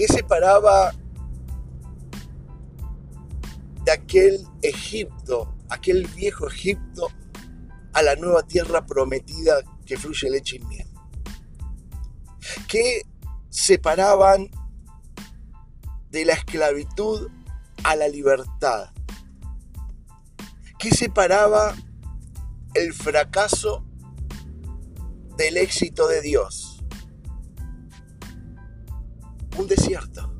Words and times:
¿Qué 0.00 0.08
separaba 0.08 0.94
de 3.84 3.92
aquel 3.92 4.46
Egipto, 4.62 5.54
aquel 5.68 6.06
viejo 6.06 6.48
Egipto, 6.48 7.08
a 7.92 8.00
la 8.00 8.16
nueva 8.16 8.42
tierra 8.42 8.86
prometida 8.86 9.60
que 9.84 9.98
fluye 9.98 10.30
leche 10.30 10.56
y 10.56 10.60
miel? 10.60 10.88
¿Qué 12.66 13.02
separaban 13.50 14.48
de 16.08 16.24
la 16.24 16.32
esclavitud 16.32 17.28
a 17.84 17.94
la 17.94 18.08
libertad? 18.08 18.94
¿Qué 20.78 20.92
separaba 20.92 21.76
el 22.72 22.94
fracaso 22.94 23.84
del 25.36 25.58
éxito 25.58 26.08
de 26.08 26.22
Dios? 26.22 26.79
Un 29.56 29.66
desierto. 29.66 30.32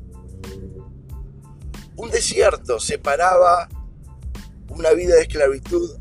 Un 1.95 2.09
desierto 2.09 2.79
separaba 2.79 3.69
una 4.69 4.91
vida 4.91 5.15
de 5.15 5.21
esclavitud 5.21 5.97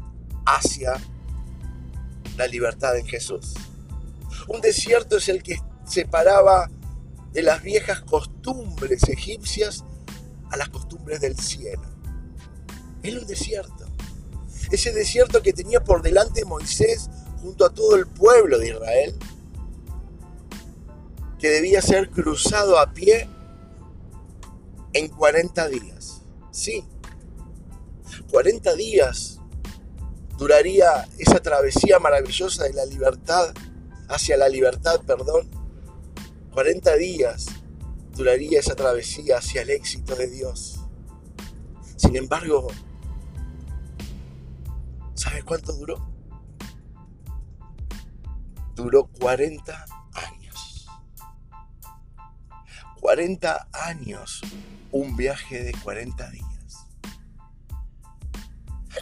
hacia 0.47 0.95
la 2.37 2.47
libertad 2.47 2.97
en 2.97 3.07
Jesús. 3.07 3.55
Un 4.49 4.61
desierto 4.61 5.19
es 5.19 5.29
el 5.29 5.43
que 5.43 5.61
separaba 5.85 6.71
de 7.33 7.43
las 7.43 7.63
viejas 7.63 8.01
costumbres 8.01 9.09
egipcias 9.09 9.85
a 10.51 10.57
las 10.57 10.69
costumbres 10.69 11.21
del 11.21 11.39
cielo. 11.39 11.83
Era 13.03 13.21
un 13.21 13.27
desierto. 13.27 13.87
Ese 14.71 14.93
desierto 14.93 15.43
que 15.43 15.53
tenía 15.53 15.83
por 15.83 16.03
delante 16.03 16.45
Moisés 16.45 17.11
junto 17.41 17.65
a 17.65 17.71
todo 17.71 17.97
el 17.97 18.07
pueblo 18.07 18.59
de 18.59 18.69
Israel, 18.69 19.17
que 21.41 21.49
debía 21.49 21.81
ser 21.81 22.11
cruzado 22.11 22.79
a 22.79 22.93
pie 22.93 23.27
en 24.93 25.09
40 25.09 25.69
días. 25.69 26.21
Sí, 26.51 26.85
40 28.31 28.75
días 28.75 29.41
duraría 30.37 31.09
esa 31.19 31.41
travesía 31.41 31.99
maravillosa 31.99 32.65
de 32.65 32.75
la 32.75 32.85
libertad, 32.85 33.55
hacia 34.09 34.37
la 34.37 34.49
libertad, 34.49 35.01
perdón. 35.07 35.49
40 36.53 36.97
días 36.97 37.47
duraría 38.15 38.61
esa 38.61 38.75
travesía 38.75 39.39
hacia 39.39 39.63
el 39.63 39.71
éxito 39.71 40.15
de 40.17 40.29
Dios. 40.29 40.81
Sin 41.97 42.17
embargo, 42.17 42.69
¿sabes 45.15 45.45
cuánto 45.45 45.73
duró? 45.73 46.07
Duró 48.75 49.07
40 49.21 49.87
40 53.11 53.67
años, 53.73 54.41
un 54.93 55.17
viaje 55.17 55.65
de 55.65 55.73
40 55.83 56.31
días. 56.31 56.87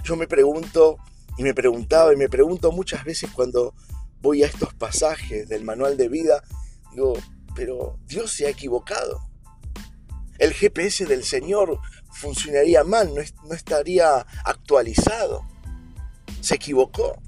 Yo 0.02 0.16
me 0.16 0.26
pregunto, 0.26 0.96
y 1.36 1.42
me 1.42 1.52
preguntaba, 1.52 2.14
y 2.14 2.16
me 2.16 2.30
pregunto 2.30 2.72
muchas 2.72 3.04
veces 3.04 3.30
cuando 3.30 3.74
voy 4.22 4.44
a 4.44 4.46
estos 4.46 4.72
pasajes 4.72 5.46
del 5.50 5.62
manual 5.62 5.98
de 5.98 6.08
vida, 6.08 6.42
digo, 6.92 7.18
pero 7.54 7.98
Dios 8.06 8.32
se 8.32 8.46
ha 8.46 8.48
equivocado. 8.48 9.28
El 10.38 10.54
GPS 10.54 11.04
del 11.04 11.22
Señor 11.22 11.78
funcionaría 12.10 12.84
mal, 12.84 13.12
no, 13.14 13.54
estaría 13.54 14.20
actualizado. 14.42 15.46
Se 16.40 16.54
equivocó. 16.54 17.20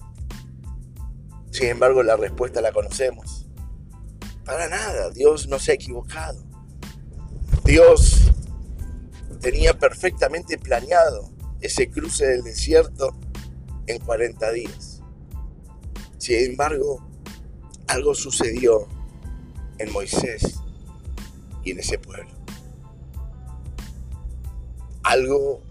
Sin 1.51 1.67
embargo, 1.67 2.03
la 2.03 2.17
respuesta 2.17 2.63
la 2.63 2.73
conocemos. 2.73 3.47
Para 4.47 4.67
nada, 4.71 5.11
Dios 5.11 5.47
no 5.47 5.59
se 5.59 5.73
ha 5.73 5.75
equivocado. 5.75 6.49
Dios 7.71 8.33
tenía 9.41 9.79
perfectamente 9.79 10.59
planeado 10.59 11.31
ese 11.61 11.89
cruce 11.89 12.27
del 12.27 12.43
desierto 12.43 13.17
en 13.87 14.01
40 14.01 14.51
días. 14.51 15.03
Sin 16.19 16.51
embargo, 16.51 17.09
algo 17.87 18.17
sucedió 18.17 18.89
en 19.79 19.93
Moisés 19.93 20.57
y 21.63 21.71
en 21.71 21.79
ese 21.79 21.97
pueblo. 22.01 22.29
Algo 25.05 25.63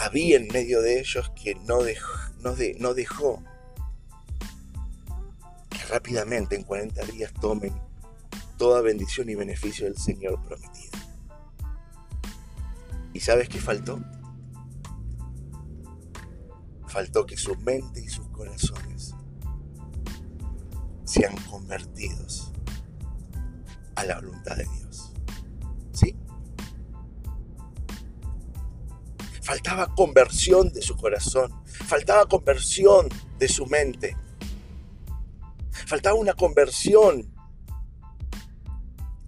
había 0.00 0.36
en 0.36 0.48
medio 0.48 0.82
de 0.82 0.98
ellos 0.98 1.30
que 1.40 1.54
no 1.54 1.80
dejó, 1.84 2.18
no, 2.40 2.94
dejó 2.94 3.40
que 5.70 5.78
rápidamente 5.88 6.56
en 6.56 6.64
40 6.64 7.04
días 7.04 7.32
tomen 7.40 7.89
toda 8.60 8.82
bendición 8.82 9.30
y 9.30 9.34
beneficio 9.34 9.86
del 9.86 9.96
Señor 9.96 10.38
prometido. 10.42 10.92
¿Y 13.14 13.20
sabes 13.20 13.48
qué 13.48 13.58
faltó? 13.58 13.98
faltó 16.86 17.24
que 17.24 17.38
su 17.38 17.56
mente 17.56 18.02
y 18.02 18.08
sus 18.08 18.28
corazones 18.28 19.14
sean 21.04 21.34
convertidos 21.48 22.52
a 23.94 24.04
la 24.04 24.16
voluntad 24.16 24.56
de 24.56 24.64
Dios. 24.64 25.12
¿Sí? 25.92 26.14
Faltaba 29.40 29.94
conversión 29.94 30.70
de 30.70 30.82
su 30.82 30.96
corazón, 30.96 31.50
faltaba 31.64 32.26
conversión 32.26 33.08
de 33.38 33.48
su 33.48 33.64
mente, 33.64 34.16
faltaba 35.86 36.16
una 36.16 36.34
conversión 36.34 37.39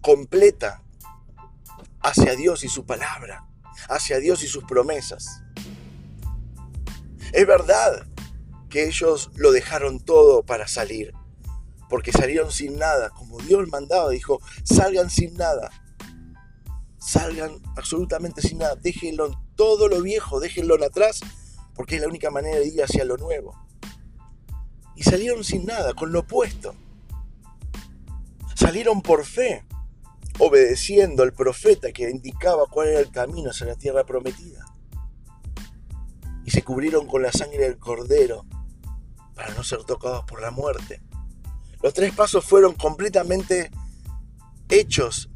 completa 0.02 0.82
hacia 2.00 2.36
Dios 2.36 2.64
y 2.64 2.68
su 2.68 2.84
palabra, 2.84 3.46
hacia 3.88 4.18
Dios 4.18 4.42
y 4.42 4.48
sus 4.48 4.64
promesas. 4.64 5.42
Es 7.32 7.46
verdad 7.46 8.06
que 8.68 8.86
ellos 8.86 9.30
lo 9.36 9.52
dejaron 9.52 10.00
todo 10.00 10.42
para 10.42 10.68
salir, 10.68 11.14
porque 11.88 12.12
salieron 12.12 12.50
sin 12.50 12.78
nada, 12.78 13.10
como 13.10 13.38
Dios 13.38 13.68
mandaba, 13.68 14.10
dijo, 14.10 14.40
salgan 14.64 15.08
sin 15.08 15.34
nada, 15.34 15.70
salgan 16.98 17.62
absolutamente 17.76 18.42
sin 18.42 18.58
nada, 18.58 18.74
déjenlo 18.76 19.40
todo 19.56 19.88
lo 19.88 20.02
viejo, 20.02 20.40
déjenlo 20.40 20.82
atrás, 20.84 21.20
porque 21.74 21.96
es 21.96 22.02
la 22.02 22.08
única 22.08 22.30
manera 22.30 22.58
de 22.58 22.68
ir 22.68 22.82
hacia 22.82 23.04
lo 23.04 23.16
nuevo. 23.16 23.58
Y 24.96 25.04
salieron 25.04 25.44
sin 25.44 25.64
nada, 25.64 25.94
con 25.94 26.12
lo 26.12 26.20
opuesto. 26.20 26.74
Salieron 28.54 29.00
por 29.00 29.24
fe, 29.24 29.64
obedeciendo 30.38 31.22
al 31.22 31.32
profeta 31.32 31.92
que 31.92 32.10
indicaba 32.10 32.64
cuál 32.70 32.88
era 32.88 33.00
el 33.00 33.10
camino 33.10 33.50
hacia 33.50 33.66
la 33.66 33.76
tierra 33.76 34.04
prometida 34.04 34.64
y 36.44 36.50
se 36.50 36.62
cubrieron 36.62 37.06
con 37.06 37.22
la 37.22 37.32
sangre 37.32 37.58
del 37.58 37.78
cordero 37.78 38.44
para 39.34 39.54
no 39.54 39.62
ser 39.62 39.84
tocados 39.84 40.24
por 40.24 40.40
la 40.40 40.50
muerte. 40.50 41.00
Los 41.82 41.94
tres 41.94 42.14
pasos 42.14 42.44
fueron 42.44 42.74
completamente 42.74 43.70
hechos 44.68 45.30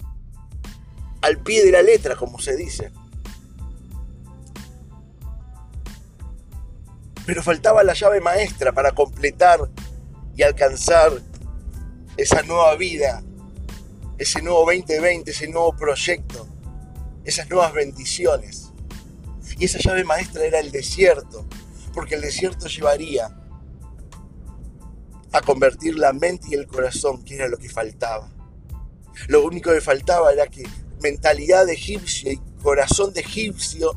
al 1.22 1.38
pie 1.38 1.64
de 1.64 1.72
la 1.72 1.82
letra, 1.82 2.16
como 2.16 2.38
se 2.38 2.56
dice. 2.56 2.92
Pero 7.24 7.42
faltaba 7.42 7.82
la 7.82 7.94
llave 7.94 8.20
maestra 8.20 8.72
para 8.72 8.92
completar 8.92 9.60
y 10.36 10.42
alcanzar 10.42 11.20
esa 12.16 12.42
nueva 12.42 12.76
vida, 12.76 13.22
ese 14.18 14.42
nuevo 14.42 14.64
2020, 14.64 15.30
ese 15.30 15.48
nuevo 15.48 15.76
proyecto, 15.76 16.48
esas 17.24 17.48
nuevas 17.48 17.72
bendiciones. 17.72 18.72
Y 19.58 19.64
esa 19.64 19.78
llave 19.78 20.04
maestra 20.04 20.44
era 20.44 20.58
el 20.58 20.70
desierto, 20.70 21.46
porque 21.94 22.14
el 22.14 22.20
desierto 22.20 22.66
llevaría 22.66 23.34
a 25.32 25.40
convertir 25.42 25.98
la 25.98 26.12
mente 26.12 26.48
y 26.50 26.54
el 26.54 26.66
corazón, 26.66 27.24
que 27.24 27.34
era 27.34 27.48
lo 27.48 27.58
que 27.58 27.68
faltaba. 27.68 28.32
Lo 29.28 29.44
único 29.44 29.72
que 29.72 29.80
faltaba 29.80 30.32
era 30.32 30.46
que 30.46 30.64
mentalidad 31.02 31.66
de 31.66 31.74
egipcio 31.74 32.32
y 32.32 32.40
corazón 32.62 33.12
de 33.12 33.20
egipcio 33.20 33.92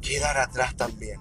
quedara 0.00 0.44
atrás 0.44 0.76
también. 0.76 1.20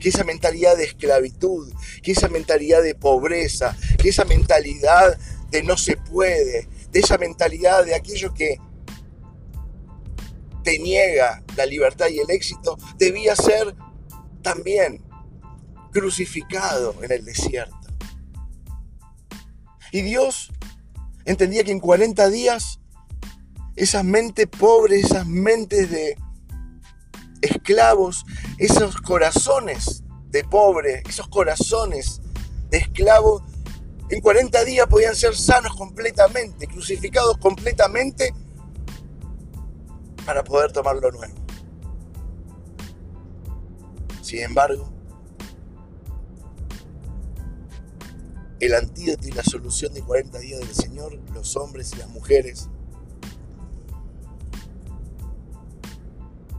Que 0.00 0.08
esa 0.08 0.24
mentalidad 0.24 0.76
de 0.76 0.84
esclavitud, 0.84 1.72
que 2.02 2.12
esa 2.12 2.28
mentalidad 2.28 2.82
de 2.82 2.94
pobreza, 2.94 3.76
que 3.98 4.08
esa 4.08 4.24
mentalidad 4.24 5.18
de 5.50 5.62
no 5.62 5.76
se 5.76 5.96
puede, 5.96 6.68
de 6.94 7.00
esa 7.00 7.18
mentalidad 7.18 7.84
de 7.84 7.96
aquello 7.96 8.32
que 8.32 8.60
te 10.62 10.78
niega 10.78 11.42
la 11.56 11.66
libertad 11.66 12.06
y 12.08 12.20
el 12.20 12.30
éxito, 12.30 12.78
debía 12.96 13.34
ser 13.34 13.74
también 14.42 15.02
crucificado 15.90 16.94
en 17.02 17.10
el 17.10 17.24
desierto. 17.24 17.76
Y 19.90 20.02
Dios 20.02 20.52
entendía 21.24 21.64
que 21.64 21.72
en 21.72 21.80
40 21.80 22.28
días 22.28 22.78
esas 23.74 24.04
mentes 24.04 24.46
pobres, 24.46 25.06
esas 25.06 25.26
mentes 25.26 25.90
de 25.90 26.16
esclavos, 27.42 28.24
esos 28.58 29.00
corazones 29.00 30.04
de 30.28 30.44
pobres, 30.44 31.02
esos 31.08 31.26
corazones 31.26 32.20
de 32.70 32.78
esclavos 32.78 33.42
En 34.10 34.20
40 34.20 34.64
días 34.64 34.86
podían 34.86 35.16
ser 35.16 35.34
sanos 35.34 35.74
completamente, 35.76 36.66
crucificados 36.66 37.38
completamente 37.38 38.34
para 40.26 40.44
poder 40.44 40.72
tomar 40.72 40.96
lo 40.96 41.10
nuevo. 41.10 41.34
Sin 44.22 44.40
embargo, 44.40 44.90
el 48.60 48.74
antídoto 48.74 49.28
y 49.28 49.32
la 49.32 49.42
solución 49.42 49.92
de 49.94 50.02
40 50.02 50.38
días 50.38 50.60
del 50.60 50.74
Señor, 50.74 51.18
los 51.32 51.56
hombres 51.56 51.92
y 51.94 51.96
las 51.96 52.08
mujeres, 52.08 52.68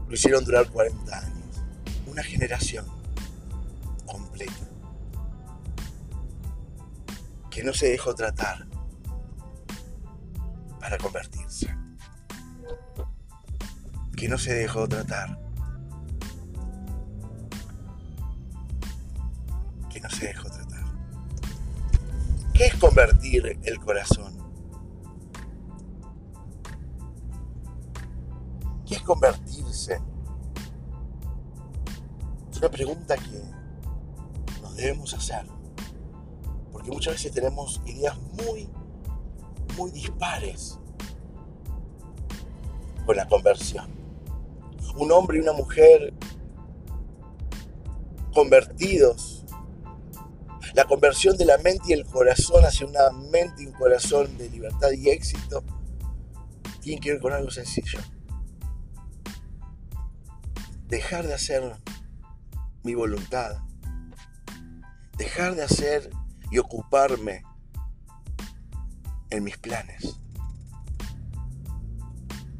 lo 0.08 0.14
hicieron 0.14 0.44
durar 0.44 0.70
40 0.70 1.18
años. 1.18 1.36
Una 2.06 2.22
generación 2.22 2.86
completa. 4.04 4.75
Que 7.56 7.64
no 7.64 7.72
se 7.72 7.88
dejó 7.88 8.14
tratar 8.14 8.66
para 10.78 10.98
convertirse. 10.98 11.74
Que 14.14 14.28
no 14.28 14.36
se 14.36 14.52
dejó 14.52 14.86
tratar. 14.86 15.40
Que 19.88 20.00
no 20.00 20.10
se 20.10 20.26
dejó 20.26 20.50
tratar. 20.50 20.84
¿Qué 22.52 22.66
es 22.66 22.74
convertir 22.74 23.58
el 23.62 23.80
corazón? 23.80 24.36
¿Qué 28.84 28.96
es 28.96 29.02
convertirse? 29.02 29.98
Es 32.50 32.58
una 32.58 32.68
pregunta 32.68 33.16
que 33.16 33.42
nos 34.60 34.76
debemos 34.76 35.14
hacer. 35.14 35.55
Porque 36.86 36.98
muchas 36.98 37.14
veces 37.14 37.32
tenemos 37.32 37.82
ideas 37.84 38.16
muy, 38.44 38.68
muy 39.76 39.90
dispares 39.90 40.78
con 43.04 43.16
la 43.16 43.26
conversión. 43.26 43.90
Un 44.94 45.10
hombre 45.10 45.38
y 45.38 45.40
una 45.40 45.52
mujer 45.52 46.14
convertidos. 48.32 49.44
La 50.74 50.84
conversión 50.84 51.36
de 51.36 51.46
la 51.46 51.58
mente 51.58 51.86
y 51.88 51.92
el 51.92 52.06
corazón 52.06 52.64
hacia 52.64 52.86
una 52.86 53.10
mente 53.10 53.64
y 53.64 53.66
un 53.66 53.72
corazón 53.72 54.38
de 54.38 54.48
libertad 54.48 54.92
y 54.92 55.10
éxito 55.10 55.64
tiene 56.80 57.00
que 57.00 57.14
ver 57.14 57.20
con 57.20 57.32
algo 57.32 57.50
sencillo 57.50 57.98
dejar 60.86 61.26
de 61.26 61.34
hacer 61.34 61.74
mi 62.84 62.94
voluntad, 62.94 63.56
dejar 65.16 65.56
de 65.56 65.64
hacer 65.64 66.10
y 66.50 66.58
ocuparme 66.58 67.42
en 69.30 69.44
mis 69.44 69.56
planes 69.58 70.20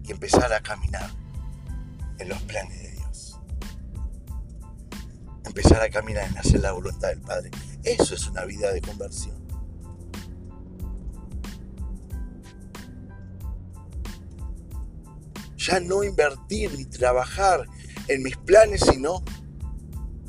y 0.03 0.13
empezar 0.13 0.53
a 0.53 0.61
caminar 0.61 1.11
en 2.19 2.29
los 2.29 2.41
planes 2.43 2.81
de 2.81 2.91
Dios. 2.93 3.41
Empezar 5.45 5.83
a 5.83 5.91
caminar 5.91 6.29
en 6.29 6.39
hacer 6.39 6.61
la 6.61 6.73
voluntad 6.73 7.09
del 7.09 7.21
Padre. 7.21 7.51
Eso 7.83 8.15
es 8.15 8.27
una 8.27 8.45
vida 8.45 8.73
de 8.73 8.81
conversión. 8.81 9.37
Ya 15.57 15.81
no 15.81 16.05
invertir 16.05 16.73
ni 16.77 16.85
trabajar 16.85 17.67
en 18.07 18.23
mis 18.23 18.37
planes, 18.37 18.83
sino 18.83 19.25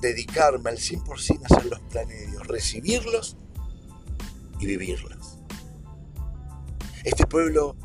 dedicarme 0.01 0.71
al 0.71 0.77
100% 0.77 1.43
a 1.43 1.45
hacer 1.45 1.65
los 1.65 1.79
planes 1.81 2.19
de 2.19 2.27
Dios, 2.27 2.47
recibirlos 2.47 3.37
y 4.59 4.65
vivirlos. 4.65 5.39
Este 7.03 7.25
pueblo 7.25 7.75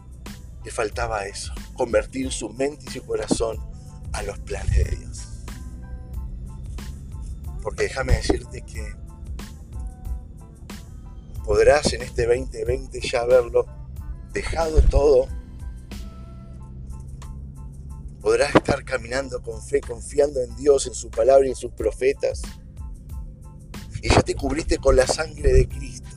le 0.64 0.70
faltaba 0.70 1.26
eso, 1.26 1.52
convertir 1.74 2.32
su 2.32 2.50
mente 2.50 2.84
y 2.88 2.90
su 2.90 3.04
corazón 3.04 3.58
a 4.12 4.22
los 4.22 4.38
planes 4.40 4.76
de 4.76 4.96
Dios. 4.96 5.28
Porque 7.62 7.84
déjame 7.84 8.14
decirte 8.14 8.62
que 8.62 8.94
podrás 11.44 11.92
en 11.92 12.02
este 12.02 12.26
2020 12.26 13.00
ya 13.00 13.20
haberlo 13.20 13.66
dejado 14.32 14.80
todo 14.82 15.28
Podrás 18.22 18.54
estar 18.54 18.84
caminando 18.84 19.42
con 19.42 19.60
fe, 19.60 19.80
confiando 19.80 20.40
en 20.40 20.54
Dios, 20.54 20.86
en 20.86 20.94
su 20.94 21.10
palabra 21.10 21.44
y 21.44 21.50
en 21.50 21.56
sus 21.56 21.72
profetas. 21.72 22.40
Y 24.00 24.08
ya 24.08 24.22
te 24.22 24.36
cubriste 24.36 24.78
con 24.78 24.94
la 24.94 25.08
sangre 25.08 25.52
de 25.52 25.68
Cristo. 25.68 26.11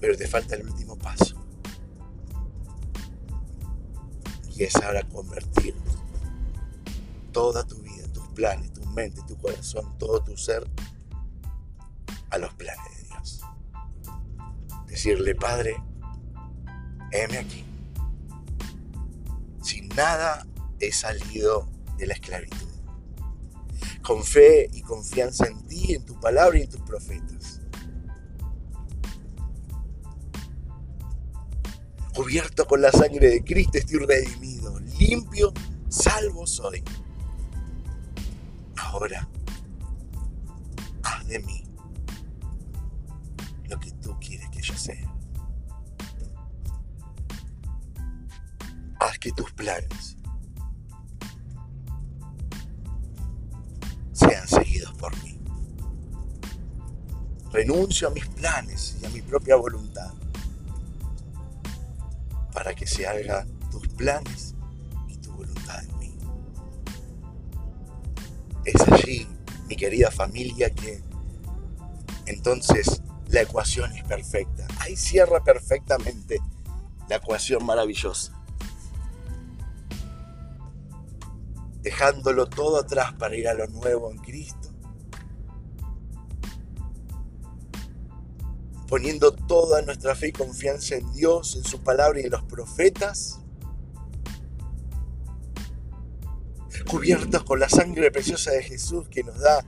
Pero 0.00 0.16
te 0.16 0.26
falta 0.26 0.54
el 0.56 0.66
último 0.66 0.96
paso. 0.96 1.36
Y 4.54 4.64
es 4.64 4.76
ahora 4.76 5.02
convertir 5.08 5.74
toda 7.32 7.66
tu 7.66 7.78
vida, 7.78 8.06
tus 8.12 8.26
planes, 8.28 8.72
tu 8.72 8.84
mente, 8.86 9.20
tu 9.26 9.36
corazón, 9.38 9.96
todo 9.98 10.22
tu 10.22 10.36
ser 10.36 10.68
a 12.30 12.38
los 12.38 12.52
planes 12.54 12.96
de 12.96 13.04
Dios. 13.04 13.40
Decirle, 14.86 15.34
Padre, 15.34 15.76
heme 17.12 17.38
aquí 17.38 17.64
sin 19.70 19.88
nada 19.88 20.46
he 20.80 20.90
salido 20.90 21.68
de 21.96 22.06
la 22.06 22.14
esclavitud. 22.14 22.68
Con 24.02 24.24
fe 24.24 24.68
y 24.72 24.82
confianza 24.82 25.46
en 25.46 25.64
ti, 25.66 25.94
en 25.94 26.04
tu 26.04 26.18
palabra 26.18 26.58
y 26.58 26.62
en 26.62 26.70
tus 26.70 26.80
profetas. 26.80 27.59
Cubierto 32.20 32.66
con 32.66 32.82
la 32.82 32.92
sangre 32.92 33.30
de 33.30 33.42
Cristo 33.42 33.78
estoy 33.78 34.00
redimido, 34.00 34.78
limpio, 34.98 35.54
salvo 35.88 36.46
soy. 36.46 36.84
Ahora, 38.76 39.26
haz 41.02 41.26
de 41.26 41.38
mí 41.38 41.64
lo 43.70 43.80
que 43.80 43.90
tú 43.92 44.14
quieres 44.20 44.50
que 44.50 44.60
yo 44.60 44.76
sea. 44.76 45.16
haz 48.98 49.18
que 49.18 49.32
tus 49.32 49.50
planes 49.52 50.18
sean 54.12 54.46
seguidos 54.46 54.92
por 54.98 55.16
mí. 55.24 55.40
Renuncio 57.50 58.08
a 58.08 58.10
mis 58.10 58.26
planes 58.26 58.98
y 59.00 59.06
a 59.06 59.08
mi 59.08 59.22
propia 59.22 59.56
voluntad 59.56 60.19
para 62.60 62.74
que 62.74 62.86
se 62.86 63.06
hagan 63.06 63.48
tus 63.70 63.88
planes 63.88 64.54
y 65.08 65.16
tu 65.16 65.32
voluntad 65.32 65.82
en 65.82 65.98
mí. 65.98 66.18
Es 68.66 68.86
allí, 68.86 69.26
mi 69.66 69.76
querida 69.76 70.10
familia, 70.10 70.68
que 70.68 71.02
entonces 72.26 73.00
la 73.28 73.40
ecuación 73.40 73.90
es 73.96 74.04
perfecta. 74.04 74.68
Ahí 74.80 74.94
cierra 74.94 75.42
perfectamente 75.42 76.38
la 77.08 77.16
ecuación 77.16 77.64
maravillosa. 77.64 78.36
dejándolo 81.80 82.46
todo 82.46 82.80
atrás 82.80 83.14
para 83.14 83.34
ir 83.36 83.48
a 83.48 83.54
lo 83.54 83.66
nuevo 83.68 84.10
en 84.10 84.18
Cristo, 84.18 84.69
poniendo 88.90 89.32
toda 89.32 89.82
nuestra 89.82 90.16
fe 90.16 90.28
y 90.28 90.32
confianza 90.32 90.96
en 90.96 91.10
Dios, 91.12 91.54
en 91.54 91.62
su 91.62 91.80
palabra 91.80 92.20
y 92.20 92.24
en 92.24 92.32
los 92.32 92.42
profetas, 92.42 93.38
cubiertos 96.90 97.44
con 97.44 97.60
la 97.60 97.68
sangre 97.68 98.10
preciosa 98.10 98.50
de 98.50 98.64
Jesús 98.64 99.08
que 99.08 99.22
nos 99.22 99.38
da 99.38 99.64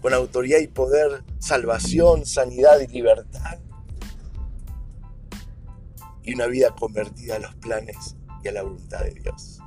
con 0.00 0.14
autoridad 0.14 0.60
y 0.60 0.68
poder 0.68 1.24
salvación, 1.40 2.24
sanidad 2.24 2.78
y 2.80 2.86
libertad, 2.86 3.58
y 6.22 6.34
una 6.34 6.46
vida 6.46 6.72
convertida 6.76 7.36
a 7.36 7.38
los 7.40 7.54
planes 7.56 8.14
y 8.44 8.48
a 8.48 8.52
la 8.52 8.62
voluntad 8.62 9.00
de 9.00 9.14
Dios. 9.14 9.58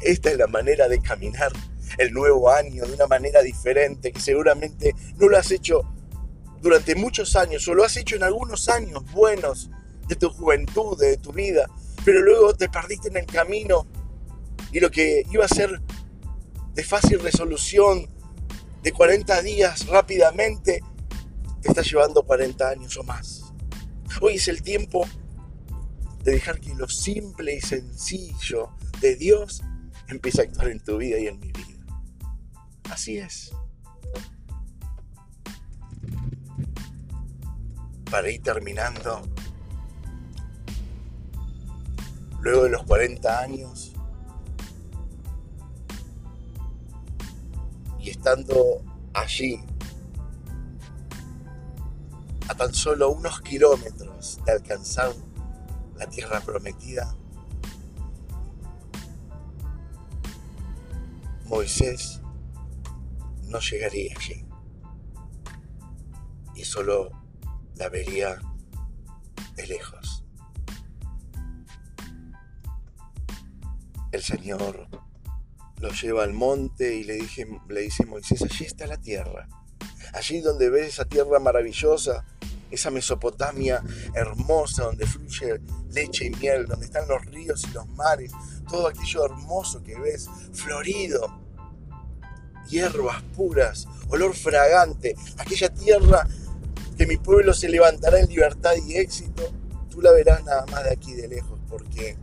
Esta 0.00 0.30
es 0.30 0.38
la 0.38 0.46
manera 0.46 0.86
de 0.86 1.00
caminar 1.00 1.50
el 1.98 2.12
nuevo 2.12 2.50
año 2.50 2.86
de 2.86 2.94
una 2.94 3.08
manera 3.08 3.42
diferente, 3.42 4.12
que 4.12 4.20
seguramente 4.20 4.94
no 5.16 5.28
lo 5.28 5.36
has 5.36 5.50
hecho 5.50 5.91
durante 6.62 6.94
muchos 6.94 7.34
años, 7.36 7.66
o 7.68 7.74
lo 7.74 7.84
has 7.84 7.96
hecho 7.96 8.16
en 8.16 8.22
algunos 8.22 8.68
años 8.68 9.02
buenos 9.12 9.68
de 10.06 10.14
tu 10.14 10.30
juventud, 10.30 10.96
de 10.98 11.16
tu 11.18 11.32
vida, 11.32 11.68
pero 12.04 12.22
luego 12.22 12.54
te 12.54 12.68
perdiste 12.68 13.08
en 13.08 13.16
el 13.16 13.26
camino 13.26 13.86
y 14.70 14.80
lo 14.80 14.90
que 14.90 15.24
iba 15.30 15.44
a 15.44 15.48
ser 15.48 15.82
de 16.72 16.84
fácil 16.84 17.20
resolución, 17.20 18.08
de 18.82 18.92
40 18.92 19.42
días 19.42 19.86
rápidamente, 19.86 20.82
te 21.60 21.68
está 21.68 21.82
llevando 21.82 22.22
40 22.22 22.68
años 22.68 22.96
o 22.96 23.02
más. 23.02 23.42
Hoy 24.20 24.34
es 24.34 24.48
el 24.48 24.62
tiempo 24.62 25.06
de 26.22 26.32
dejar 26.32 26.60
que 26.60 26.74
lo 26.74 26.88
simple 26.88 27.54
y 27.54 27.60
sencillo 27.60 28.70
de 29.00 29.16
Dios 29.16 29.62
empieza 30.08 30.42
a 30.42 30.44
actuar 30.44 30.68
en 30.68 30.80
tu 30.80 30.96
vida 30.96 31.18
y 31.18 31.26
en 31.26 31.38
mi 31.40 31.52
vida. 31.52 31.84
Así 32.90 33.18
es. 33.18 33.52
Para 38.12 38.30
ir 38.30 38.42
terminando, 38.42 39.22
luego 42.40 42.64
de 42.64 42.68
los 42.68 42.82
40 42.82 43.40
años, 43.40 43.94
y 47.98 48.10
estando 48.10 48.84
allí, 49.14 49.64
a 52.48 52.54
tan 52.54 52.74
solo 52.74 53.08
unos 53.08 53.40
kilómetros 53.40 54.40
de 54.44 54.52
alcanzar 54.52 55.14
la 55.96 56.06
tierra 56.06 56.42
prometida, 56.42 57.16
Moisés 61.46 62.20
no 63.44 63.58
llegaría 63.58 64.14
allí. 64.14 64.44
Y 66.54 66.64
solo 66.64 67.21
la 67.82 67.88
vería 67.88 68.40
de 69.56 69.66
lejos. 69.66 70.24
El 74.12 74.22
Señor 74.22 74.86
lo 75.80 75.90
lleva 75.90 76.22
al 76.22 76.32
monte 76.32 76.94
y 76.94 77.02
le, 77.02 77.14
dije, 77.14 77.44
le 77.68 77.80
dice 77.80 78.06
Moisés, 78.06 78.40
allí 78.42 78.66
está 78.66 78.86
la 78.86 78.98
tierra. 78.98 79.48
Allí 80.12 80.40
donde 80.40 80.70
ves 80.70 80.90
esa 80.90 81.06
tierra 81.06 81.40
maravillosa, 81.40 82.24
esa 82.70 82.92
Mesopotamia 82.92 83.82
hermosa, 84.14 84.84
donde 84.84 85.04
fluye 85.04 85.60
leche 85.90 86.26
y 86.26 86.30
miel, 86.30 86.66
donde 86.66 86.86
están 86.86 87.08
los 87.08 87.24
ríos 87.26 87.64
y 87.68 87.72
los 87.72 87.88
mares, 87.88 88.30
todo 88.68 88.86
aquello 88.86 89.24
hermoso 89.24 89.82
que 89.82 89.98
ves, 89.98 90.30
florido, 90.52 91.36
hierbas 92.68 93.22
puras, 93.34 93.88
olor 94.08 94.36
fragante, 94.36 95.16
aquella 95.36 95.68
tierra 95.74 96.28
que 97.02 97.08
mi 97.08 97.16
pueblo 97.16 97.52
se 97.52 97.68
levantará 97.68 98.20
en 98.20 98.28
libertad 98.28 98.74
y 98.86 98.94
éxito, 98.94 99.42
tú 99.90 100.00
la 100.00 100.12
verás 100.12 100.44
nada 100.44 100.64
más 100.66 100.84
de 100.84 100.92
aquí 100.92 101.14
de 101.14 101.26
lejos, 101.26 101.58
porque 101.68 102.16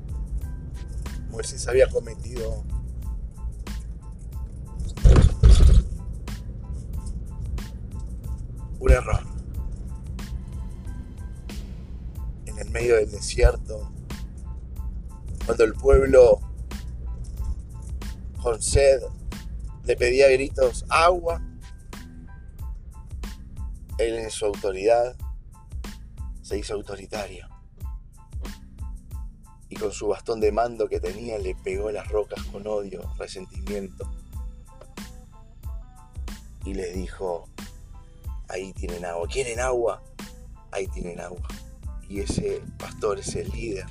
Moisés 1.30 1.68
había 1.68 1.90
cometido 1.90 2.64
un 8.80 8.90
error. 8.90 9.20
En 12.46 12.58
el 12.58 12.70
medio 12.70 12.96
del 12.96 13.12
desierto, 13.12 13.92
cuando 15.46 15.66
el 15.66 15.74
pueblo 15.74 16.40
con 18.42 18.58
le 19.84 19.98
pedía 19.98 20.30
gritos 20.30 20.86
agua, 20.88 21.42
él 24.00 24.16
en 24.18 24.32
su 24.32 24.46
autoridad 24.46 25.16
se 26.42 26.58
hizo 26.58 26.74
autoritario. 26.74 27.48
Y 29.68 29.76
con 29.76 29.92
su 29.92 30.08
bastón 30.08 30.40
de 30.40 30.52
mando 30.52 30.88
que 30.88 31.00
tenía 31.00 31.38
le 31.38 31.54
pegó 31.54 31.92
las 31.92 32.08
rocas 32.08 32.42
con 32.46 32.66
odio, 32.66 33.02
resentimiento. 33.18 34.10
Y 36.66 36.74
les 36.74 36.96
dijo, 36.96 37.48
ahí 38.48 38.74
tienen 38.74 39.06
agua. 39.06 39.28
¿Quieren 39.28 39.60
agua? 39.60 40.02
Ahí 40.72 40.88
tienen 40.88 41.20
agua. 41.20 41.48
Y 42.08 42.22
ese 42.22 42.64
pastor, 42.80 43.20
ese 43.20 43.44
líder, 43.44 43.86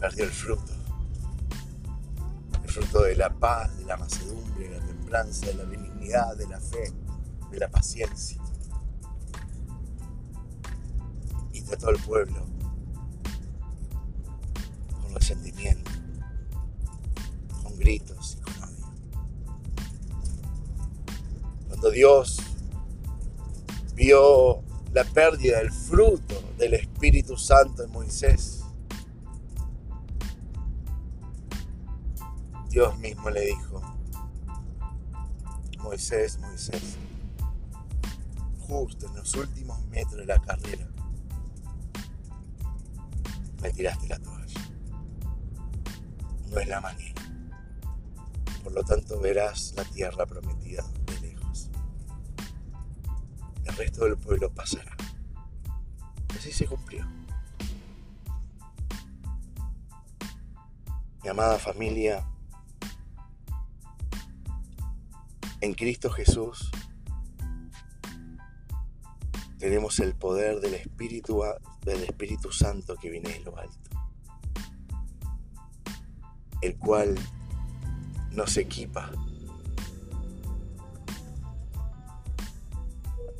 perdió 0.00 0.24
el 0.24 0.30
fruto. 0.30 0.72
El 2.62 2.70
fruto 2.70 3.02
de 3.02 3.16
la 3.16 3.30
paz, 3.30 3.76
de 3.78 3.84
la 3.84 3.96
macedumbre, 3.96 4.68
de 4.68 4.78
la 4.78 4.84
templanza, 4.84 5.46
de 5.46 5.54
la 5.54 5.64
de 5.98 6.46
la 6.48 6.60
fe, 6.60 6.92
de 7.50 7.58
la 7.58 7.68
paciencia. 7.68 8.40
Y 11.52 11.60
trató 11.62 11.88
al 11.88 11.98
pueblo 11.98 12.46
con 15.02 15.14
resentimiento, 15.14 15.90
con 17.62 17.76
gritos 17.78 18.38
y 18.38 18.40
con 18.40 18.54
odio. 18.62 18.92
Cuando 21.68 21.90
Dios 21.90 22.38
vio 23.94 24.62
la 24.92 25.04
pérdida 25.04 25.58
del 25.58 25.72
fruto 25.72 26.42
del 26.56 26.74
Espíritu 26.74 27.36
Santo 27.36 27.82
en 27.82 27.90
Moisés, 27.90 28.64
Dios 32.70 32.98
mismo 32.98 33.28
le 33.28 33.46
dijo, 33.46 33.97
Moisés, 35.78 36.38
Moisés, 36.38 36.96
justo 38.60 39.06
en 39.06 39.14
los 39.16 39.34
últimos 39.34 39.84
metros 39.86 40.16
de 40.16 40.26
la 40.26 40.40
carrera, 40.40 40.86
me 43.62 43.70
tiraste 43.70 44.08
la 44.08 44.18
toalla. 44.18 44.60
No 46.50 46.58
es 46.58 46.68
la 46.68 46.80
manera. 46.80 47.22
Por 48.62 48.72
lo 48.72 48.82
tanto 48.84 49.20
verás 49.20 49.72
la 49.76 49.84
tierra 49.84 50.26
prometida 50.26 50.84
de 51.06 51.20
lejos. 51.20 51.70
El 53.64 53.76
resto 53.76 54.04
del 54.04 54.16
pueblo 54.16 54.52
pasará. 54.52 54.96
Así 56.36 56.52
se 56.52 56.66
cumplió. 56.66 57.06
Mi 61.22 61.28
amada 61.30 61.58
familia, 61.58 62.26
En 65.60 65.74
Cristo 65.74 66.08
Jesús 66.08 66.70
tenemos 69.58 69.98
el 69.98 70.14
poder 70.14 70.60
del 70.60 70.74
Espíritu, 70.74 72.52
Santo 72.52 72.94
que 72.94 73.10
viene 73.10 73.30
de 73.30 73.40
lo 73.40 73.58
alto, 73.58 73.90
el 76.62 76.78
cual 76.78 77.16
nos 78.30 78.56
equipa 78.56 79.10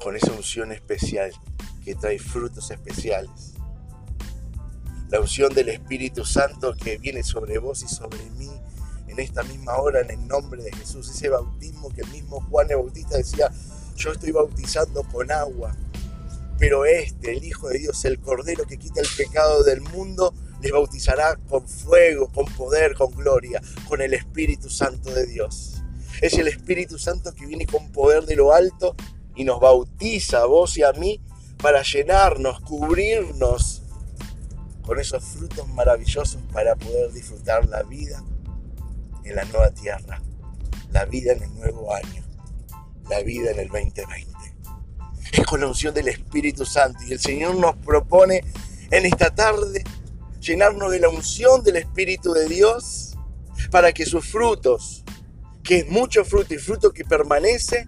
con 0.02 0.16
esa 0.16 0.32
unción 0.32 0.72
especial 0.72 1.30
que 1.84 1.94
trae 1.94 2.18
frutos 2.18 2.72
especiales. 2.72 3.54
La 5.08 5.20
unción 5.20 5.54
del 5.54 5.68
Espíritu 5.68 6.24
Santo 6.24 6.74
que 6.74 6.98
viene 6.98 7.22
sobre 7.22 7.58
vos 7.58 7.84
y 7.84 7.88
sobre 7.88 8.28
mí 8.30 8.50
en 9.18 9.24
esta 9.24 9.42
misma 9.42 9.76
hora 9.78 10.00
en 10.00 10.10
el 10.10 10.28
nombre 10.28 10.62
de 10.62 10.72
Jesús. 10.72 11.10
Ese 11.10 11.28
bautismo 11.28 11.90
que 11.90 12.02
el 12.02 12.08
mismo 12.08 12.40
Juan 12.48 12.70
el 12.70 12.76
Bautista 12.76 13.16
decía, 13.16 13.50
yo 13.96 14.12
estoy 14.12 14.30
bautizando 14.30 15.02
con 15.04 15.32
agua, 15.32 15.74
pero 16.58 16.84
este, 16.84 17.32
el 17.32 17.44
Hijo 17.44 17.68
de 17.68 17.80
Dios, 17.80 18.04
el 18.04 18.20
Cordero 18.20 18.64
que 18.64 18.78
quita 18.78 19.00
el 19.00 19.08
pecado 19.16 19.64
del 19.64 19.80
mundo, 19.80 20.32
les 20.62 20.70
bautizará 20.70 21.36
con 21.48 21.66
fuego, 21.68 22.28
con 22.28 22.46
poder, 22.46 22.94
con 22.94 23.10
gloria, 23.10 23.60
con 23.88 24.00
el 24.00 24.14
Espíritu 24.14 24.70
Santo 24.70 25.12
de 25.12 25.26
Dios. 25.26 25.82
Es 26.20 26.34
el 26.34 26.48
Espíritu 26.48 26.98
Santo 26.98 27.32
que 27.34 27.46
viene 27.46 27.66
con 27.66 27.90
poder 27.90 28.24
de 28.24 28.36
lo 28.36 28.52
alto 28.52 28.94
y 29.34 29.44
nos 29.44 29.60
bautiza 29.60 30.42
a 30.42 30.46
vos 30.46 30.76
y 30.78 30.82
a 30.82 30.92
mí 30.92 31.20
para 31.60 31.82
llenarnos, 31.82 32.60
cubrirnos 32.60 33.82
con 34.82 35.00
esos 35.00 35.24
frutos 35.24 35.66
maravillosos 35.68 36.40
para 36.52 36.76
poder 36.76 37.12
disfrutar 37.12 37.66
la 37.68 37.82
vida 37.82 38.22
en 39.28 39.36
la 39.36 39.44
nueva 39.44 39.70
tierra, 39.70 40.20
la 40.90 41.04
vida 41.04 41.32
en 41.32 41.42
el 41.42 41.54
nuevo 41.54 41.94
año, 41.94 42.22
la 43.08 43.20
vida 43.22 43.50
en 43.50 43.60
el 43.60 43.68
2020. 43.68 44.32
Es 45.32 45.46
con 45.46 45.60
la 45.60 45.66
unción 45.66 45.94
del 45.94 46.08
Espíritu 46.08 46.64
Santo 46.64 47.00
y 47.06 47.12
el 47.12 47.20
Señor 47.20 47.56
nos 47.56 47.76
propone 47.76 48.42
en 48.90 49.06
esta 49.06 49.34
tarde 49.34 49.84
llenarnos 50.40 50.90
de 50.90 51.00
la 51.00 51.08
unción 51.08 51.62
del 51.62 51.76
Espíritu 51.76 52.32
de 52.32 52.48
Dios 52.48 53.16
para 53.70 53.92
que 53.92 54.06
sus 54.06 54.26
frutos, 54.26 55.04
que 55.62 55.78
es 55.78 55.88
mucho 55.88 56.24
fruto 56.24 56.54
y 56.54 56.58
fruto 56.58 56.92
que 56.92 57.04
permanece, 57.04 57.86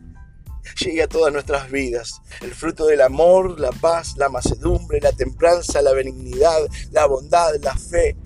llegue 0.79 1.03
a 1.03 1.09
todas 1.09 1.33
nuestras 1.33 1.71
vidas. 1.71 2.21
El 2.43 2.55
fruto 2.55 2.87
del 2.87 3.01
amor, 3.01 3.59
la 3.59 3.71
paz, 3.71 4.17
la 4.17 4.29
macedumbre, 4.29 5.01
la 5.01 5.13
templanza, 5.13 5.81
la 5.81 5.93
benignidad, 5.93 6.59
la 6.91 7.07
bondad, 7.07 7.55
la 7.63 7.75
fe. 7.75 8.17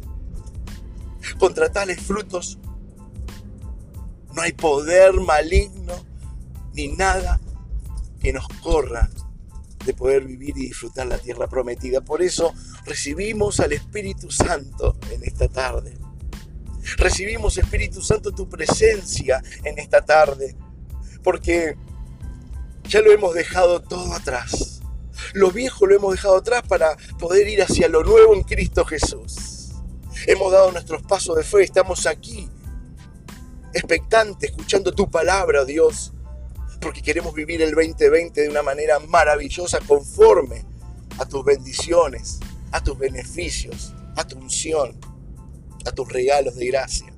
Contra 1.38 1.70
tales 1.70 2.00
frutos 2.00 2.58
no 4.34 4.42
hay 4.42 4.52
poder 4.52 5.14
maligno 5.14 5.94
ni 6.74 6.88
nada 6.88 7.40
que 8.20 8.32
nos 8.32 8.48
corra 8.62 9.08
de 9.84 9.94
poder 9.94 10.24
vivir 10.24 10.56
y 10.56 10.68
disfrutar 10.68 11.06
la 11.06 11.18
tierra 11.18 11.46
prometida. 11.46 12.00
Por 12.00 12.22
eso 12.22 12.52
recibimos 12.86 13.60
al 13.60 13.72
Espíritu 13.72 14.30
Santo 14.30 14.96
en 15.10 15.22
esta 15.24 15.48
tarde. 15.48 15.96
Recibimos, 16.96 17.56
Espíritu 17.58 18.02
Santo, 18.02 18.32
tu 18.32 18.48
presencia 18.48 19.42
en 19.62 19.78
esta 19.78 20.04
tarde. 20.04 20.56
Porque 21.22 21.76
ya 22.84 23.00
lo 23.00 23.12
hemos 23.12 23.34
dejado 23.34 23.82
todo 23.82 24.12
atrás. 24.14 24.82
Lo 25.32 25.50
viejo 25.50 25.86
lo 25.86 25.96
hemos 25.96 26.12
dejado 26.12 26.36
atrás 26.36 26.62
para 26.66 26.96
poder 27.18 27.48
ir 27.48 27.62
hacia 27.62 27.88
lo 27.88 28.02
nuevo 28.02 28.34
en 28.34 28.42
Cristo 28.42 28.84
Jesús. 28.84 29.70
Hemos 30.26 30.52
dado 30.52 30.72
nuestros 30.72 31.02
pasos 31.02 31.36
de 31.36 31.44
fe, 31.44 31.62
estamos 31.62 32.06
aquí 32.06 32.48
expectante, 33.74 34.46
escuchando 34.46 34.92
tu 34.92 35.10
palabra, 35.10 35.64
Dios, 35.64 36.12
porque 36.80 37.02
queremos 37.02 37.34
vivir 37.34 37.60
el 37.62 37.74
2020 37.74 38.42
de 38.42 38.48
una 38.48 38.62
manera 38.62 38.98
maravillosa, 39.00 39.80
conforme 39.80 40.64
a 41.18 41.26
tus 41.26 41.44
bendiciones, 41.44 42.40
a 42.72 42.82
tus 42.82 42.98
beneficios, 42.98 43.94
a 44.16 44.26
tu 44.26 44.38
unción, 44.38 44.98
a 45.84 45.92
tus 45.92 46.08
regalos 46.08 46.56
de 46.56 46.66
gracia. 46.66 47.12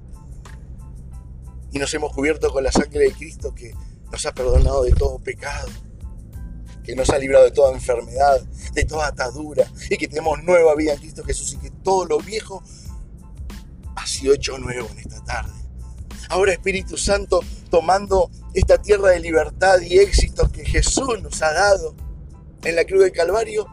Y 1.72 1.78
nos 1.78 1.92
hemos 1.94 2.12
cubierto 2.12 2.50
con 2.52 2.64
la 2.64 2.72
sangre 2.72 3.00
de 3.00 3.12
Cristo 3.12 3.54
que 3.54 3.74
nos 4.10 4.24
ha 4.24 4.32
perdonado 4.32 4.84
de 4.84 4.92
todo 4.92 5.18
pecado, 5.18 5.68
que 6.84 6.94
nos 6.94 7.10
ha 7.10 7.18
librado 7.18 7.44
de 7.44 7.50
toda 7.50 7.72
enfermedad, 7.72 8.40
de 8.72 8.84
toda 8.84 9.08
atadura, 9.08 9.70
y 9.90 9.96
que 9.96 10.08
tenemos 10.08 10.42
nueva 10.42 10.74
vida 10.74 10.94
en 10.94 11.00
Cristo 11.00 11.24
Jesús 11.24 11.54
y 11.54 11.58
que 11.58 11.70
todo 11.70 12.06
lo 12.06 12.18
viejo 12.18 12.62
ha 13.96 14.06
sido 14.06 14.34
hecho 14.34 14.56
nuevo 14.58 14.88
en 14.92 14.98
esta 15.00 15.22
tarde. 15.24 15.55
Ahora 16.28 16.52
Espíritu 16.52 16.96
Santo, 16.96 17.40
tomando 17.70 18.30
esta 18.54 18.80
tierra 18.80 19.10
de 19.10 19.20
libertad 19.20 19.80
y 19.80 19.98
éxito 19.98 20.50
que 20.50 20.64
Jesús 20.64 21.22
nos 21.22 21.40
ha 21.42 21.52
dado 21.52 21.94
en 22.62 22.74
la 22.74 22.84
cruz 22.84 23.02
del 23.02 23.12
Calvario, 23.12 23.66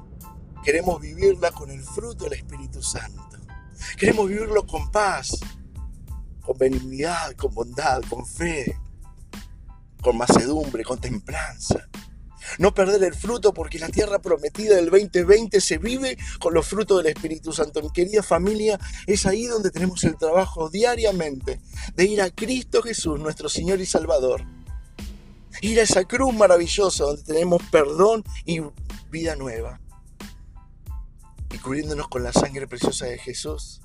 queremos 0.63 1.01
vivirla 1.01 1.51
con 1.51 1.69
el 1.71 1.81
fruto 1.81 2.25
del 2.25 2.33
Espíritu 2.33 2.81
Santo. 2.81 3.21
Queremos 3.97 4.27
vivirlo 4.29 4.65
con 4.65 4.91
paz, 4.91 5.39
con 6.41 6.57
benignidad, 6.57 7.33
con 7.33 7.53
bondad, 7.53 8.01
con 8.09 8.25
fe, 8.25 8.77
con 10.01 10.17
macedumbre, 10.17 10.83
con 10.83 10.99
templanza. 10.99 11.87
No 12.59 12.73
perder 12.73 13.03
el 13.03 13.15
fruto 13.15 13.53
porque 13.53 13.79
la 13.79 13.89
tierra 13.89 14.19
prometida 14.19 14.75
del 14.75 14.89
2020 14.89 15.59
se 15.61 15.77
vive 15.77 16.17
con 16.39 16.53
los 16.53 16.67
frutos 16.67 16.97
del 16.97 17.13
Espíritu 17.13 17.51
Santo. 17.51 17.81
Mi 17.81 17.91
querida 17.91 18.23
familia, 18.23 18.79
es 19.07 19.25
ahí 19.25 19.45
donde 19.45 19.71
tenemos 19.71 20.03
el 20.03 20.17
trabajo 20.17 20.69
diariamente 20.69 21.59
de 21.95 22.05
ir 22.05 22.21
a 22.21 22.29
Cristo 22.29 22.81
Jesús, 22.81 23.19
nuestro 23.19 23.49
Señor 23.49 23.81
y 23.81 23.85
Salvador. 23.85 24.45
Ir 25.61 25.79
a 25.79 25.83
esa 25.83 26.03
cruz 26.05 26.33
maravillosa 26.33 27.03
donde 27.05 27.23
tenemos 27.23 27.61
perdón 27.71 28.23
y 28.45 28.61
vida 29.09 29.35
nueva. 29.35 29.79
Y 31.51 31.57
cubriéndonos 31.59 32.07
con 32.07 32.23
la 32.23 32.33
sangre 32.33 32.67
preciosa 32.67 33.05
de 33.05 33.19
Jesús, 33.19 33.81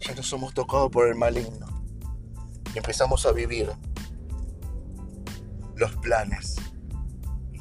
ya 0.00 0.14
no 0.14 0.22
somos 0.22 0.54
tocados 0.54 0.90
por 0.90 1.08
el 1.08 1.14
maligno. 1.14 1.66
Y 2.74 2.78
empezamos 2.78 3.26
a 3.26 3.32
vivir 3.32 3.70
los 5.76 5.94
planes 5.96 6.56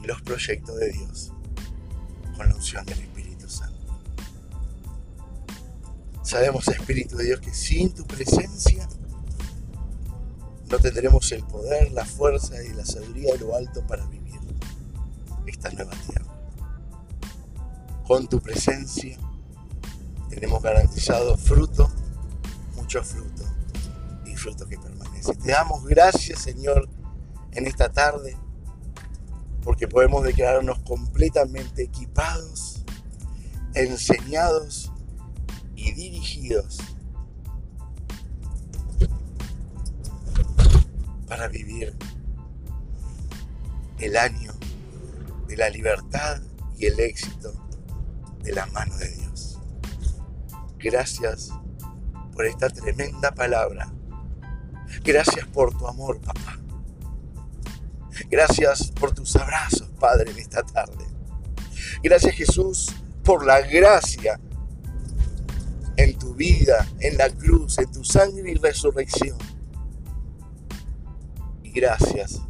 los 0.06 0.22
proyectos 0.22 0.78
de 0.78 0.92
Dios 0.92 1.32
con 2.36 2.50
la 2.50 2.56
unción 2.56 2.86
del 2.86 3.00
Espíritu 3.00 3.50
Santo. 3.50 4.00
Sabemos, 6.24 6.68
Espíritu 6.68 7.18
de 7.18 7.26
Dios, 7.26 7.40
que 7.40 7.54
sin 7.54 7.94
tu 7.94 8.06
presencia 8.06 8.88
no 10.70 10.80
tendremos 10.80 11.32
el 11.32 11.44
poder, 11.44 11.92
la 11.92 12.06
fuerza 12.06 12.62
y 12.64 12.74
la 12.74 12.86
sabiduría 12.86 13.34
de 13.34 13.40
lo 13.40 13.56
alto 13.56 13.86
para 13.86 14.06
vivir 14.08 14.40
esta 15.46 15.70
nueva 15.70 15.94
tierra. 16.08 16.26
Con 18.08 18.28
tu 18.28 18.42
presencia 18.42 19.18
tenemos 20.30 20.62
garantizado 20.62 21.38
fruto, 21.38 21.90
mucho 22.76 23.04
fruto 23.04 23.44
y 24.26 24.36
fruto 24.36 24.68
que 24.68 24.78
permanece. 24.78 25.36
Te 25.36 25.52
damos 25.52 25.86
gracias, 25.86 26.42
Señor, 26.42 26.90
en 27.52 27.68
esta 27.68 27.92
tarde, 27.92 28.38
porque 29.66 29.88
podemos 29.88 30.24
declararnos 30.24 30.78
completamente 30.84 31.82
equipados, 31.82 32.86
enseñados 33.74 34.94
y 35.76 35.92
dirigidos 35.92 36.78
para 41.28 41.48
vivir 41.48 41.96
el 43.98 44.16
año 44.16 44.54
de 45.48 45.58
la 45.58 45.70
libertad 45.70 46.44
y 46.78 46.86
el 46.86 47.00
éxito 47.00 47.52
de 48.44 48.54
la 48.54 48.68
mano 48.68 48.96
de 48.98 49.10
Dios. 49.10 49.60
Gracias 50.78 51.50
por 52.34 52.46
esta 52.46 52.70
tremenda 52.70 53.34
palabra. 53.34 53.92
Gracias 55.04 55.48
por 55.48 55.76
tu 55.76 55.88
amor, 55.88 56.22
papá. 56.22 56.60
Gracias 58.30 58.92
por 58.92 59.14
tus 59.14 59.36
abrazos, 59.36 59.90
Padre, 60.00 60.32
en 60.32 60.40
esta 60.40 60.64
tarde. 60.64 61.06
Gracias, 62.02 62.36
Jesús, 62.36 62.96
por 63.24 63.46
la 63.46 63.62
gracia 63.62 64.40
en 65.98 66.18
tu 66.18 66.34
vida, 66.34 66.88
en 67.00 67.18
la 67.18 67.30
cruz, 67.30 67.78
en 67.80 67.92
tu 67.92 68.04
sangre 68.04 68.52
y 68.52 68.56
resurrección. 68.56 69.38
Y 71.64 71.72
gracias 71.72 72.42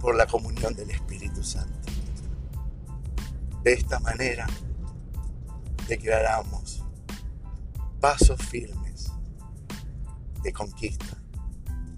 por 0.00 0.16
la 0.16 0.26
comunión 0.26 0.74
del 0.74 0.90
Espíritu 0.90 1.42
Santo. 1.42 1.74
De 3.62 3.74
esta 3.74 4.00
manera 4.00 4.46
declaramos 5.88 6.82
pasos 8.00 8.40
firmes 8.42 9.12
de 10.42 10.52
conquista, 10.52 11.18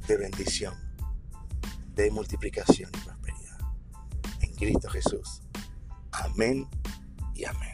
de 0.08 0.16
bendición 0.16 0.81
de 1.94 2.10
multiplicación 2.10 2.90
y 2.94 2.98
prosperidad. 3.04 3.58
En 4.40 4.54
Cristo 4.54 4.88
Jesús. 4.88 5.42
Amén 6.12 6.68
y 7.34 7.44
amén. 7.44 7.71